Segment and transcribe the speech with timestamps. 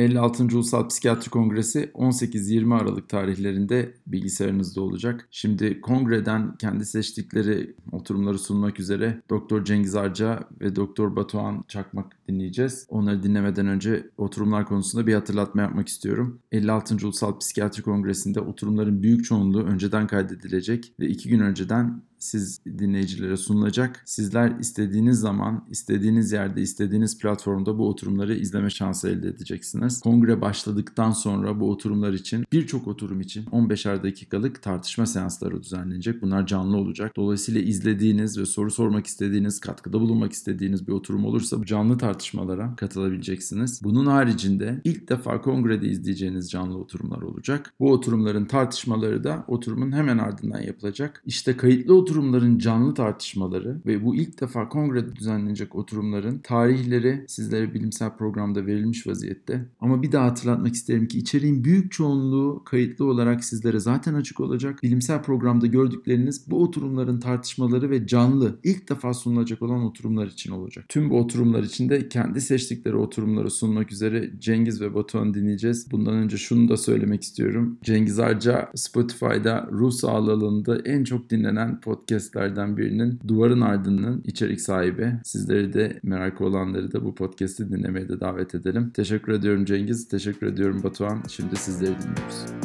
[0.00, 0.44] 56.
[0.56, 5.28] Ulusal Psikiyatri Kongresi 18-20 Aralık tarihlerinde bilgisayarınızda olacak.
[5.30, 12.86] Şimdi kongreden kendi seçtikleri oturumları sunmak üzere Doktor Cengiz Arca ve Doktor Batuhan Çakmak dinleyeceğiz.
[12.88, 16.40] Onları dinlemeden önce oturumlar konusunda bir hatırlatma yapmak istiyorum.
[16.52, 16.94] 56.
[16.94, 24.02] Ulusal Psikiyatri Kongresi'nde oturumların büyük çoğunluğu önceden kaydedilecek ve iki gün önceden siz dinleyicilere sunulacak.
[24.04, 30.00] Sizler istediğiniz zaman, istediğiniz yerde, istediğiniz platformda bu oturumları izleme şansı elde edeceksiniz.
[30.00, 36.22] Kongre başladıktan sonra bu oturumlar için birçok oturum için 15'er dakikalık tartışma seansları düzenlenecek.
[36.22, 37.16] Bunlar canlı olacak.
[37.16, 42.76] Dolayısıyla izlediğiniz ve soru sormak istediğiniz, katkıda bulunmak istediğiniz bir oturum olursa bu canlı tartışmalara
[42.76, 43.80] katılabileceksiniz.
[43.84, 47.72] Bunun haricinde ilk defa kongrede izleyeceğiniz canlı oturumlar olacak.
[47.80, 51.22] Bu oturumların tartışmaları da oturumun hemen ardından yapılacak.
[51.26, 57.74] İşte kayıtlı oturum oturumların canlı tartışmaları ve bu ilk defa kongrede düzenlenecek oturumların tarihleri sizlere
[57.74, 59.68] bilimsel programda verilmiş vaziyette.
[59.80, 64.82] Ama bir daha hatırlatmak isterim ki içeriğin büyük çoğunluğu kayıtlı olarak sizlere zaten açık olacak.
[64.82, 70.84] Bilimsel programda gördükleriniz bu oturumların tartışmaları ve canlı ilk defa sunulacak olan oturumlar için olacak.
[70.88, 75.90] Tüm bu oturumlar için de kendi seçtikleri oturumları sunmak üzere Cengiz ve Batuhan dinleyeceğiz.
[75.90, 77.78] Bundan önce şunu da söylemek istiyorum.
[77.82, 84.60] Cengiz Arca Spotify'da ruh sağlığı alanında en çok dinlenen podcast podcastlerden birinin Duvarın Ardı'nın içerik
[84.60, 85.12] sahibi.
[85.24, 88.90] Sizleri de merak olanları da bu podcast'i dinlemeye de davet edelim.
[88.94, 91.22] Teşekkür ediyorum Cengiz, teşekkür ediyorum Batuhan.
[91.28, 92.59] Şimdi sizleri dinliyoruz.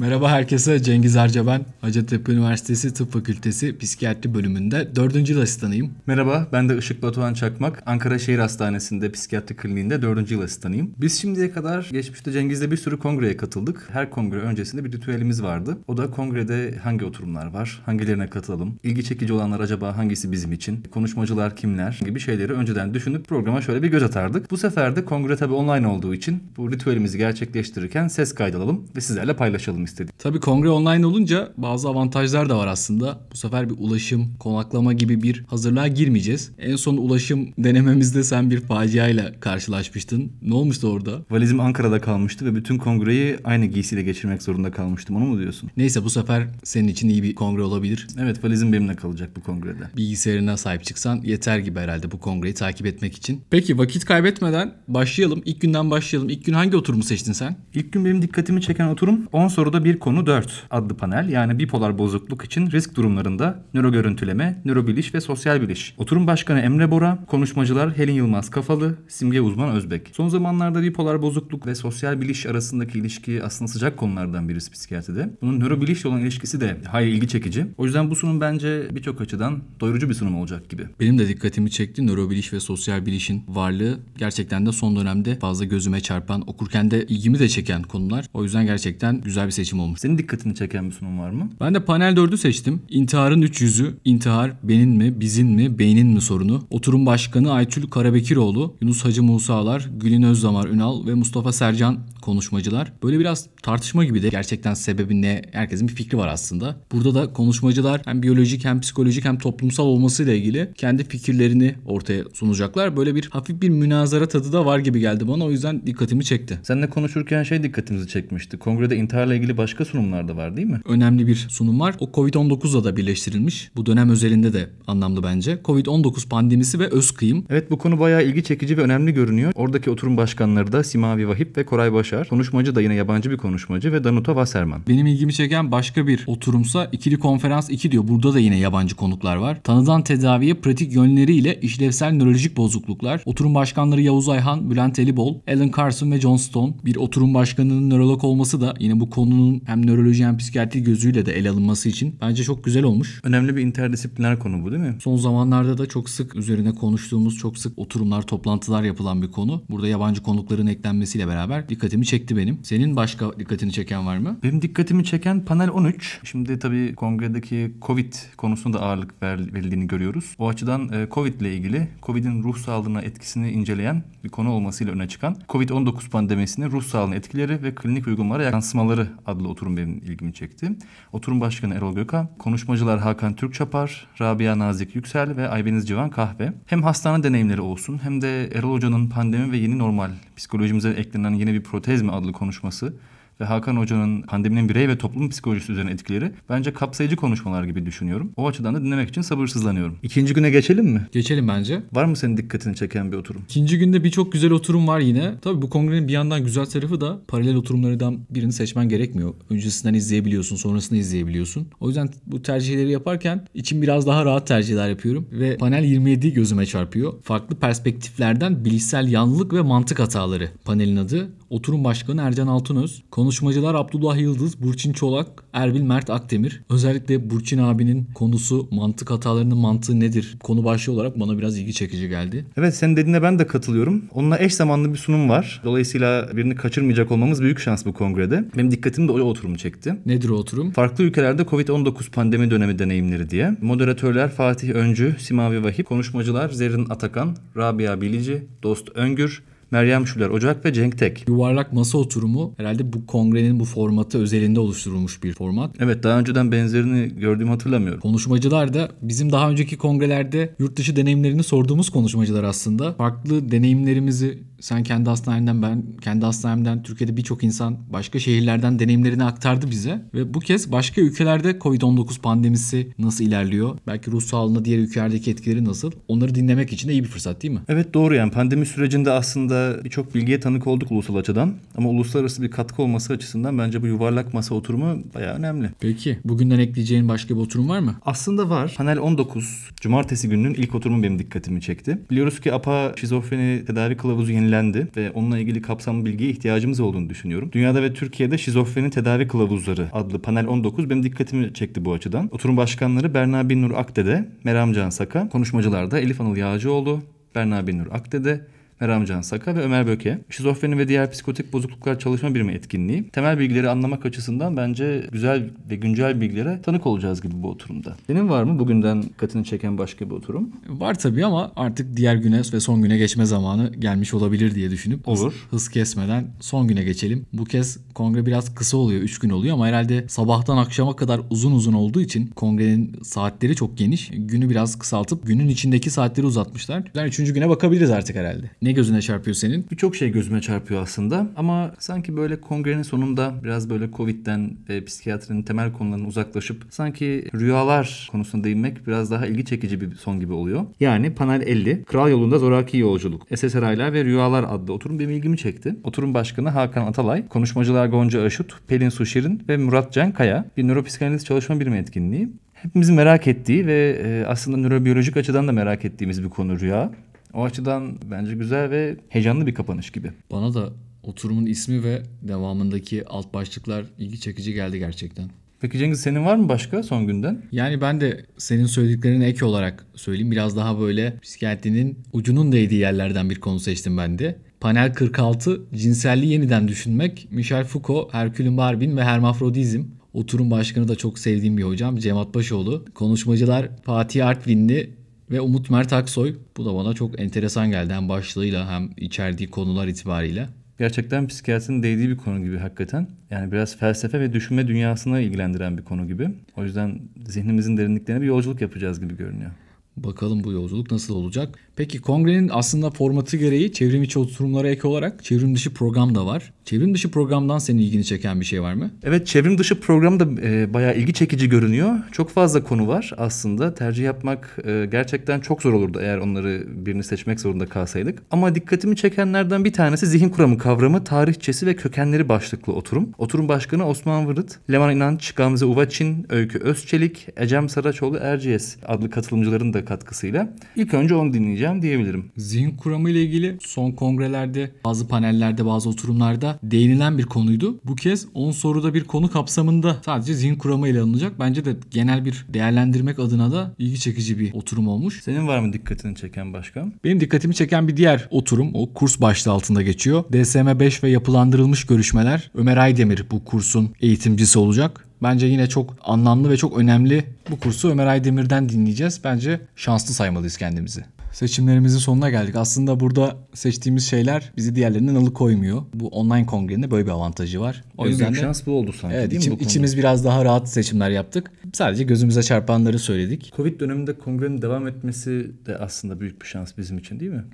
[0.00, 1.64] Merhaba herkese Cengiz Arca ben.
[1.80, 5.28] Hacettepe Üniversitesi Tıp Fakültesi Psikiyatri bölümünde 4.
[5.28, 5.90] yıl asistanıyım.
[6.06, 7.82] Merhaba ben de Işık Batuhan Çakmak.
[7.86, 10.30] Ankara Şehir Hastanesi'nde Psikiyatri Kliniğinde 4.
[10.30, 10.94] yıl asistanıyım.
[10.98, 13.88] Biz şimdiye kadar geçmişte Cengiz'le bir sürü kongreye katıldık.
[13.92, 15.78] Her kongre öncesinde bir ritüelimiz vardı.
[15.88, 20.82] O da kongrede hangi oturumlar var, hangilerine katılalım, ilgi çekici olanlar acaba hangisi bizim için,
[20.90, 24.50] konuşmacılar kimler gibi şeyleri önceden düşünüp programa şöyle bir göz atardık.
[24.50, 29.36] Bu sefer de kongre tabi online olduğu için bu ritüelimizi gerçekleştirirken ses kaydalalım ve sizlerle
[29.36, 30.18] paylaşalım istedik.
[30.18, 33.20] Tabii kongre online olunca bazı avantajlar da var aslında.
[33.32, 36.50] Bu sefer bir ulaşım, konaklama gibi bir hazırlığa girmeyeceğiz.
[36.58, 40.32] En son ulaşım denememizde sen bir faciayla karşılaşmıştın.
[40.42, 41.10] Ne olmuştu orada?
[41.30, 45.16] Valizim Ankara'da kalmıştı ve bütün kongreyi aynı giysiyle geçirmek zorunda kalmıştım.
[45.16, 45.70] Onu mu diyorsun?
[45.76, 48.06] Neyse bu sefer senin için iyi bir kongre olabilir.
[48.20, 49.84] Evet valizim benimle kalacak bu kongrede.
[49.96, 53.40] Bilgisayarına sahip çıksan yeter gibi herhalde bu kongreyi takip etmek için.
[53.50, 55.42] Peki vakit kaybetmeden başlayalım.
[55.44, 56.28] İlk günden başlayalım.
[56.28, 57.56] İlk gün hangi oturumu seçtin sen?
[57.74, 61.98] İlk gün benim dikkatimi çeken oturum 10 soruda bir konu 4 adlı panel yani bipolar
[61.98, 65.94] bozukluk için risk durumlarında nöro görüntüleme, nörobiliş ve sosyal biliş.
[65.98, 70.10] Oturum başkanı Emre Bora, konuşmacılar Helin Yılmaz Kafalı, Simge Uzman Özbek.
[70.12, 75.30] Son zamanlarda bipolar bozukluk ve sosyal biliş arasındaki ilişki aslında sıcak konulardan birisi psikiyatride.
[75.42, 77.66] Bunun nörobilişle olan ilişkisi de hayli ilgi çekici.
[77.78, 80.86] O yüzden bu sunum bence birçok açıdan doyurucu bir sunum olacak gibi.
[81.00, 86.00] Benim de dikkatimi çekti nörobiliş ve sosyal bilişin varlığı gerçekten de son dönemde fazla gözüme
[86.00, 88.26] çarpan, okurken de ilgimi de çeken konular.
[88.34, 90.00] O yüzden gerçekten güzel bir seçim olmuş.
[90.00, 91.50] Senin dikkatini çeken bir sunum var mı?
[91.60, 92.82] Ben de panel 4'ü seçtim.
[92.88, 96.66] İntiharın üç yüzü, intihar benim mi, bizim mi, beynin mi sorunu.
[96.70, 102.92] Oturum başkanı Aytül Karabekiroğlu, Yunus Hacı Musalar, Gülün Özdamar Ünal ve Mustafa Sercan konuşmacılar.
[103.02, 106.76] Böyle biraz tartışma gibi de gerçekten sebebi ne herkesin bir fikri var aslında.
[106.92, 112.96] Burada da konuşmacılar hem biyolojik hem psikolojik hem toplumsal olmasıyla ilgili kendi fikirlerini ortaya sunacaklar.
[112.96, 116.58] Böyle bir hafif bir münazara tadı da var gibi geldi bana o yüzden dikkatimi çekti.
[116.62, 118.56] Seninle konuşurken şey dikkatimizi çekmişti.
[118.56, 120.80] Kongrede intiharla ilgili başka sunumlar da var değil mi?
[120.84, 121.94] Önemli bir sunum var.
[122.00, 123.70] O Covid-19'la da birleştirilmiş.
[123.76, 125.58] Bu dönem özelinde de anlamlı bence.
[125.64, 127.44] Covid-19 pandemisi ve öz kıyım.
[127.50, 129.52] Evet bu konu bayağı ilgi çekici ve önemli görünüyor.
[129.54, 132.28] Oradaki oturum başkanları da Simavi Vahip ve Koray Başar.
[132.28, 134.80] Konuşmacı da yine yabancı bir konuşmacı ve Danuta Wasserman.
[134.88, 138.08] Benim ilgimi çeken başka bir oturumsa ikili konferans 2 diyor.
[138.08, 139.60] Burada da yine yabancı konuklar var.
[139.64, 143.22] Tanıdan tedaviye pratik yönleriyle işlevsel nörolojik bozukluklar.
[143.24, 146.72] Oturum başkanları Yavuz Ayhan, Bülent Elibol, Alan Carson ve John Stone.
[146.84, 151.32] Bir oturum başkanının nörolog olması da yine bu konunun hem nöroloji hem psikiyatri gözüyle de
[151.32, 153.20] ele alınması için bence çok güzel olmuş.
[153.24, 154.96] Önemli bir interdisipliner konu bu değil mi?
[155.00, 159.62] Son zamanlarda da çok sık üzerine konuştuğumuz, çok sık oturumlar, toplantılar yapılan bir konu.
[159.70, 162.58] Burada yabancı konukların eklenmesiyle beraber dikkatimi çekti benim.
[162.62, 164.38] Senin başka dikkatini çeken var mı?
[164.42, 166.20] Benim dikkatimi çeken panel 13.
[166.24, 170.34] Şimdi tabii kongredeki Covid konusunda ağırlık verildiğini görüyoruz.
[170.38, 175.08] O açıdan e, Covid ile ilgili Covid'in ruh sağlığına etkisini inceleyen bir konu olmasıyla öne
[175.08, 180.72] çıkan Covid-19 pandemisinin ruh sağlığına etkileri ve klinik uygulamalara yansımaları adlı oturum benim ilgimi çekti.
[181.12, 186.52] Oturum başkanı Erol Gökhan, konuşmacılar Hakan Türkçapar, Rabia Nazik Yüksel ve Aybeniz Civan Kahve.
[186.66, 191.54] Hem hastane deneyimleri olsun hem de Erol Hoca'nın pandemi ve yeni normal psikolojimize eklenen yeni
[191.54, 192.94] bir protez mi adlı konuşması
[193.40, 198.32] ve Hakan Hoca'nın pandeminin birey ve toplum psikolojisi üzerine etkileri bence kapsayıcı konuşmalar gibi düşünüyorum.
[198.36, 199.96] O açıdan da dinlemek için sabırsızlanıyorum.
[200.02, 201.06] İkinci güne geçelim mi?
[201.12, 201.82] Geçelim bence.
[201.92, 203.42] Var mı senin dikkatini çeken bir oturum?
[203.48, 205.34] İkinci günde birçok güzel oturum var yine.
[205.42, 209.34] Tabii bu kongrenin bir yandan güzel tarafı da paralel oturumlardan birini seçmen gerekmiyor.
[209.50, 211.66] Öncesinden izleyebiliyorsun, sonrasını izleyebiliyorsun.
[211.80, 215.28] O yüzden bu tercihleri yaparken için biraz daha rahat tercihler yapıyorum.
[215.32, 217.12] Ve panel 27 gözüme çarpıyor.
[217.22, 221.28] Farklı perspektiflerden bilişsel yanlılık ve mantık hataları panelin adı.
[221.50, 223.02] Oturum Başkanı Ercan Altınöz.
[223.10, 226.62] Konuşmacılar Abdullah Yıldız, Burçin Çolak, Erbil Mert Akdemir.
[226.70, 230.36] Özellikle Burçin abinin konusu mantık hatalarının mantığı nedir?
[230.42, 232.46] Konu başlığı olarak bana biraz ilgi çekici geldi.
[232.56, 234.04] Evet senin dediğine ben de katılıyorum.
[234.14, 235.60] Onunla eş zamanlı bir sunum var.
[235.64, 238.44] Dolayısıyla birini kaçırmayacak olmamız büyük şans bu kongrede.
[238.56, 239.96] Benim dikkatimi de o oturumu çekti.
[240.06, 240.70] Nedir o oturum?
[240.70, 243.56] Farklı ülkelerde Covid-19 pandemi dönemi deneyimleri diye.
[243.62, 250.64] Moderatörler Fatih Öncü, Simavi Vahip, konuşmacılar Zerrin Atakan, Rabia Bilici, Dost Öngür, Meryem Şüler Ocak
[250.64, 251.28] ve Cenk Tek.
[251.28, 255.76] Yuvarlak masa oturumu herhalde bu kongrenin bu formatı özelinde oluşturulmuş bir format.
[255.80, 258.00] Evet daha önceden benzerini gördüğümü hatırlamıyorum.
[258.00, 262.92] Konuşmacılar da bizim daha önceki kongrelerde yurt dışı deneyimlerini sorduğumuz konuşmacılar aslında.
[262.94, 269.70] Farklı deneyimlerimizi sen kendi hastanenden ben kendi hastanemden Türkiye'de birçok insan başka şehirlerden deneyimlerini aktardı
[269.70, 273.78] bize ve bu kez başka ülkelerde Covid-19 pandemisi nasıl ilerliyor?
[273.86, 275.92] Belki ruh sağlığına diğer ülkelerdeki etkileri nasıl?
[276.08, 277.60] Onları dinlemek için de iyi bir fırsat değil mi?
[277.68, 281.54] Evet doğru yani pandemi sürecinde aslında birçok bilgiye tanık olduk ulusal açıdan.
[281.76, 285.70] Ama uluslararası bir katkı olması açısından bence bu yuvarlak masa oturumu bayağı önemli.
[285.80, 287.94] Peki bugünden ekleyeceğin başka bir oturum var mı?
[288.02, 288.74] Aslında var.
[288.76, 291.98] Panel 19 Cumartesi gününün ilk oturumu benim dikkatimi çekti.
[292.10, 297.48] Biliyoruz ki APA şizofreni tedavi kılavuzu yenilendi ve onunla ilgili kapsamlı bilgiye ihtiyacımız olduğunu düşünüyorum.
[297.52, 302.28] Dünyada ve Türkiye'de şizofreni tedavi kılavuzları adlı panel 19 benim dikkatimi çekti bu açıdan.
[302.32, 307.02] Oturum başkanları Berna Binnur Akdede, Meram Can Saka, konuşmacılarda Elif Anıl Yağcıoğlu,
[307.34, 308.46] Berna Binnur Akdede,
[308.80, 310.18] Meram Can Saka ve Ömer Böke.
[310.30, 313.08] Şizofreni ve diğer psikotik bozukluklar çalışma birimi etkinliği.
[313.08, 317.96] Temel bilgileri anlamak açısından bence güzel ve güncel bilgilere tanık olacağız gibi bu oturumda.
[318.06, 320.50] Senin var mı bugünden dikkatini çeken başka bir oturum?
[320.68, 325.06] Var tabii ama artık diğer güne ve son güne geçme zamanı gelmiş olabilir diye düşünüp
[325.06, 325.34] hız- Olur.
[325.50, 327.26] hız kesmeden son güne geçelim.
[327.32, 331.52] Bu kez kongre biraz kısa oluyor 3 gün oluyor ama herhalde sabahtan akşama kadar uzun
[331.52, 334.10] uzun olduğu için kongrenin saatleri çok geniş.
[334.14, 336.82] Günü biraz kısaltıp günün içindeki saatleri uzatmışlar.
[336.94, 337.32] Yani 3.
[337.32, 338.50] güne bakabiliriz artık herhalde.
[338.62, 339.66] Ne gözüne çarpıyor senin?
[339.70, 345.42] Birçok şey gözüme çarpıyor aslında ama sanki böyle kongrenin sonunda biraz böyle Covid'den ve psikiyatrinin
[345.42, 350.64] temel konularından uzaklaşıp sanki rüyalar konusuna değinmek biraz daha ilgi çekici bir son gibi oluyor.
[350.80, 355.76] Yani panel 50 Kral Yolunda Zoraki Yolculuk SSRI'ler ve Rüyalar adlı oturum benim ilgimi çekti.
[355.84, 361.24] Oturum başkanı Hakan Atalay, konuşmacılar Gonca Aşut, Pelin Suşirin ve Murat Can Kaya bir nöropsikanaliz
[361.24, 362.28] çalışma birimi etkinliği.
[362.62, 366.90] Hepimizin merak ettiği ve e, aslında nörobiyolojik açıdan da merak ettiğimiz bir konu rüya.
[367.34, 370.12] O açıdan bence güzel ve heyecanlı bir kapanış gibi.
[370.32, 370.72] Bana da
[371.02, 375.30] oturumun ismi ve devamındaki alt başlıklar ilgi çekici geldi gerçekten.
[375.60, 377.42] Peki Cengiz senin var mı başka son günden?
[377.52, 380.30] Yani ben de senin söylediklerine ek olarak söyleyeyim.
[380.30, 384.38] Biraz daha böyle psikiyatrinin ucunun değdiği yerlerden bir konu seçtim ben de.
[384.60, 387.28] Panel 46 cinselliği yeniden düşünmek.
[387.30, 389.84] Michel Foucault, Herkülün Barbin ve Hermafrodizm.
[390.12, 392.84] Oturum başkanı da çok sevdiğim bir hocam Cemat Başoğlu.
[392.94, 394.99] Konuşmacılar Fatih Artvinli
[395.30, 396.36] ve Umut Mert Aksoy.
[396.56, 400.48] Bu da bana çok enteresan geldi hem başlığıyla hem içerdiği konular itibariyle.
[400.78, 403.08] Gerçekten psikiyatrinin değdiği bir konu gibi hakikaten.
[403.30, 406.28] Yani biraz felsefe ve düşünme dünyasına ilgilendiren bir konu gibi.
[406.56, 409.50] O yüzden zihnimizin derinliklerine bir yolculuk yapacağız gibi görünüyor.
[409.96, 411.58] Bakalım bu yolculuk nasıl olacak.
[411.80, 416.52] Peki kongrenin aslında formatı gereği çevrim içi oturumlara ek olarak çevrim dışı program da var.
[416.64, 418.90] Çevrim dışı programdan senin ilgini çeken bir şey var mı?
[419.02, 421.98] Evet çevrim dışı program da e, bayağı ilgi çekici görünüyor.
[422.12, 423.74] Çok fazla konu var aslında.
[423.74, 428.22] Tercih yapmak e, gerçekten çok zor olurdu eğer onları birini seçmek zorunda kalsaydık.
[428.30, 433.08] Ama dikkatimi çekenlerden bir tanesi zihin kuramı kavramı, tarihçesi ve kökenleri başlıklı oturum.
[433.18, 439.72] Oturum başkanı Osman Vırıt, Leman İnanç, Gamze Uvaçin, Öykü Özçelik, Ecem Saraçoğlu Erciyes adlı katılımcıların
[439.72, 440.48] da katkısıyla.
[440.76, 442.32] İlk önce onu dinleyeceğim diyebilirim.
[442.36, 447.80] Zihin kuramı ile ilgili son kongrelerde, bazı panellerde, bazı oturumlarda değinilen bir konuydu.
[447.84, 451.40] Bu kez 10 soruda bir konu kapsamında sadece zihin kuramı ele alınacak.
[451.40, 455.22] Bence de genel bir değerlendirmek adına da ilgi çekici bir oturum olmuş.
[455.22, 456.86] Senin var mı dikkatini çeken başka?
[457.04, 460.24] Benim dikkatimi çeken bir diğer oturum o kurs başlığı altında geçiyor.
[460.32, 462.50] DSM 5 ve yapılandırılmış görüşmeler.
[462.54, 465.06] Ömer Aydemir bu kursun eğitimcisi olacak.
[465.22, 469.20] Bence yine çok anlamlı ve çok önemli bu kursu Ömer Aydemir'den dinleyeceğiz.
[469.24, 471.04] Bence şanslı saymalıyız kendimizi.
[471.32, 472.56] Seçimlerimizin sonuna geldik.
[472.56, 475.82] Aslında burada seçtiğimiz şeyler bizi diğerlerinden alıkoymuyor.
[475.94, 477.84] Bu online kongrenin böyle bir avantajı var.
[477.98, 480.24] O En yüzden büyük de şans bu oldu sanki evet, değil içim- mi içimiz biraz
[480.24, 481.50] daha rahat seçimler yaptık.
[481.72, 483.52] Sadece gözümüze çarpanları söyledik.
[483.56, 487.44] Covid döneminde kongrenin devam etmesi de aslında büyük bir şans bizim için değil mi?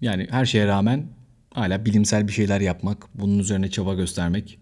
[0.00, 1.06] Yani her şeye rağmen
[1.54, 4.58] hala bilimsel bir şeyler yapmak, bunun üzerine çaba göstermek,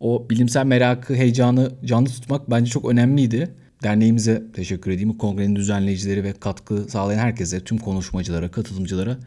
[0.00, 3.54] O bilimsel merakı, heyecanı canlı tutmak bence çok önemliydi.
[3.82, 5.18] Derneğimize teşekkür edeyim.
[5.18, 9.18] Kongrenin düzenleyicileri ve katkı sağlayan herkese, tüm konuşmacılara, katılımcılara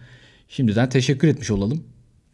[0.48, 1.84] şimdiden teşekkür etmiş olalım.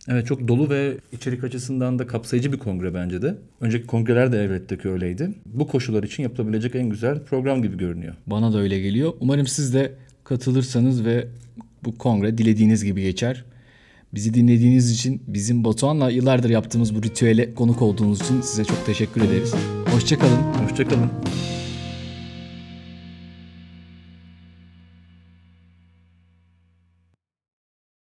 [0.09, 3.35] Evet çok dolu ve içerik açısından da kapsayıcı bir kongre bence de.
[3.61, 5.29] Önceki kongreler de elbette ki öyleydi.
[5.45, 8.13] Bu koşullar için yapılabilecek en güzel program gibi görünüyor.
[8.27, 9.13] Bana da öyle geliyor.
[9.19, 9.91] Umarım siz de
[10.23, 11.27] katılırsanız ve
[11.83, 13.45] bu kongre dilediğiniz gibi geçer.
[14.13, 19.21] Bizi dinlediğiniz için, bizim Batuhan'la yıllardır yaptığımız bu ritüele konuk olduğunuz için size çok teşekkür
[19.21, 19.53] ederiz.
[19.85, 20.37] Hoşçakalın.
[20.37, 21.09] Hoşçakalın.